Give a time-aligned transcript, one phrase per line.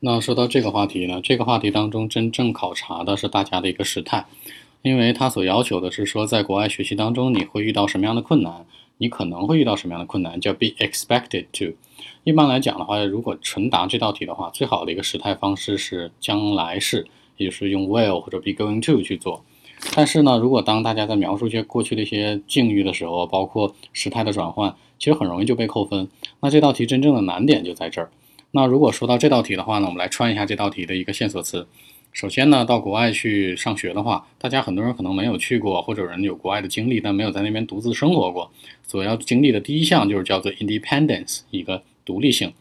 [0.00, 4.26] 那说到这个话题呢，这个话题当中真正考察的是大家的一个时态，
[4.82, 8.64] 因为他所要求的是说，在国外学习当中你会遇到什么样的困难，
[8.98, 11.74] 你可能会遇到什么样的困难，叫 be expected to。
[12.22, 17.04] 一般来讲的话，如果纯答这道题的话，最好的一个时态方式是将来式，
[17.36, 19.44] 也就是用 will 或者 be going to 去做。
[19.96, 26.08] 但是呢，如果当大家在描述一些过去的一些境遇的时候，包括时态的转换，其实很容易就被扣分。
[26.40, 28.10] 那这道题真正的难点就在这儿。
[28.50, 31.66] 那如果说到这道题的话呢，我们来穿一下这道题的一个线索词。
[32.12, 38.50] 首先呢，到国外去上学的话，大家很多人可能没有去过，或者人有国外的经历，但没有在那边独自生活过。
[38.82, 42.52] 所要经历的第一项就是叫做 independence，一个独立性。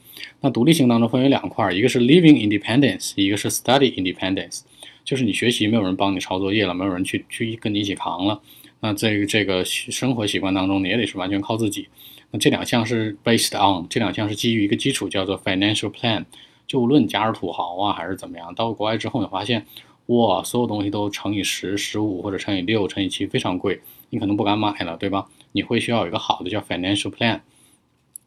[0.41, 4.61] 那独立性当中分为两块，一个是 living independence，一个是 study independence。
[5.05, 8.41] 就是你学习没有人帮你抄作业了，没有人去去跟你一起扛了。
[8.79, 11.87] 那这个这个生活习惯当中，你也得是完全靠自己。
[12.31, 16.25] 那这两项是 based on，这两项是基于一个基础叫做 financial plan。
[16.67, 19.65] 就无论你家是土豪啊还是怎么样，到国外之后你发现，
[20.07, 23.79] 哇，所有东西都乘以十、十五或者乘以六、乘以七，非常贵，
[24.09, 25.27] 你可能不敢买了，对吧？
[25.53, 27.39] 你会需要有一个好的叫 financial plan。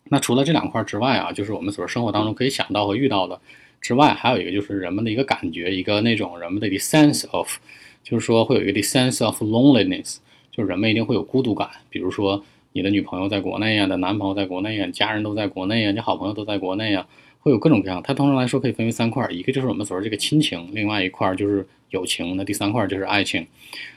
[0.05, 3.41] 那除了这两块之外啊，就是我们所生活当中可以想到和遇到的。
[3.81, 7.57] 之外，还有一个就是人们的一个感觉，一个那种人们的 sense of，
[8.03, 10.17] 就是说会有一个 sense of loneliness，
[10.51, 11.69] 就是人们一定会有孤独感。
[11.89, 17.07] 比如说你的女朋友在国内呀，的男朋友在国内呀，家人都在国内呀，你好朋友都在国内呀，
[17.41, 18.03] 会有各种各样。
[18.03, 23.47] 它通常来说可以分为三块，一个就是我们所说这个亲情，另外一块就是友情，那第三块就是爱情。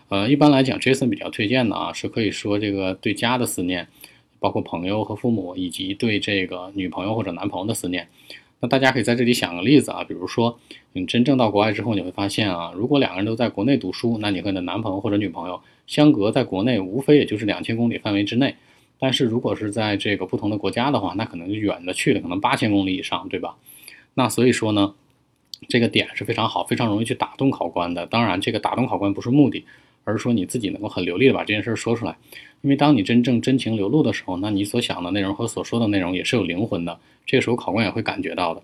[0.09, 3.87] 呃，一般来讲，Jason 比较推荐的啊，是可以说这个对家的思念，
[4.39, 8.07] 包括朋友和父母，以及对这个女朋友或者男朋友的思念。
[8.64, 10.58] 那大家可以在这里想个例子啊，比如说
[10.94, 18.55] 你真正到国外之后，你会发现啊，如果两个人都在国内读书，那你和你的男朋友或者女朋友相隔在国内，无非也就是两千公里范围之内。
[18.97, 23.58] 但是如果是在这个不同的国家的话，那可能就远的去了，可能八千公里以上，对吧？
[24.14, 24.94] 那所以说呢，
[25.67, 28.05] 这个点是非常好，非常容易去打动考官的。
[28.05, 29.66] 当然，这个打动考官不是目的。
[30.03, 32.15] 而是说你自己能够很流利的把这件事说出来，
[32.61, 36.99] 因为当你真正真情流露的时候，那你所想的内容和所说的内容也是有灵魂的。
[37.25, 38.61] 这个时候考官也会感觉到的。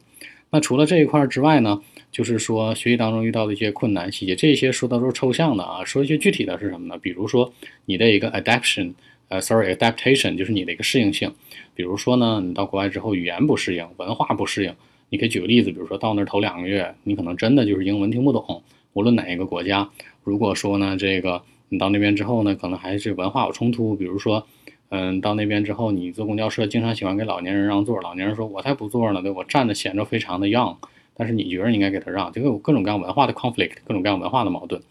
[0.52, 1.80] 那除了这一块之外呢，
[2.12, 5.86] 就是说学习当中遇到的一些困难细节，这些说的都是抽象的啊。
[5.86, 6.98] 说一些具体的是什么呢？
[6.98, 7.54] 比如说
[7.86, 8.94] 你的一个 adaptation，
[9.28, 11.32] 呃，sorry adaptation，就是你的一个适应性。
[11.76, 14.74] 比如说呢，你到国外之后语言不适应，文化不适应。
[15.10, 18.64] 你可以举个例子，比如说到那儿头两个月，你可能真的就是英文听不懂。
[19.00, 19.90] 无论哪一个国家，
[20.26, 23.96] 如果说呢，这个你到那边之后呢，可能还是文化有冲突。
[23.96, 24.46] 比如说，
[24.90, 30.76] 嗯，到那边之后，你坐公交车经常喜欢给老年人让座，老年人说我才不坐呢，对我站着显得非常的 young，
[31.16, 34.82] 但是你觉得应该给他让，这个有各种各样文化的 conflict，各种各样文化的矛盾。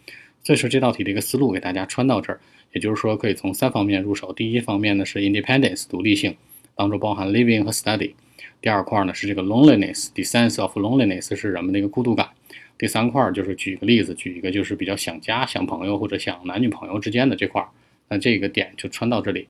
[0.43, 2.41] 所以说这道题的一个思路给大家穿到这儿，
[2.73, 4.33] 也就是说可以从三方面入手。
[4.33, 6.35] 第一方面呢是 independence 独立性，
[6.75, 8.15] 当中包含 living 和 study。
[8.63, 12.31] 第二块呢是这个 loneliness，the sense of loneliness 是人们的一个孤独感。
[12.79, 17.63] 第三块就是举个例子，举一个就是比较想家、想朋友或者想男女朋友之间的这块，
[18.09, 19.47] 那这个点就穿到这里。